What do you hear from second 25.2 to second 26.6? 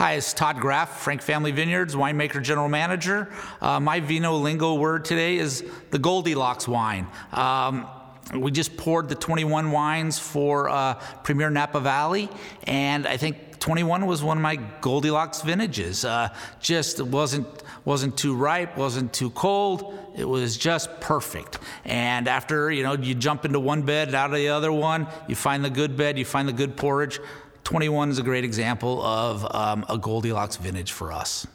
you find the good bed, you find the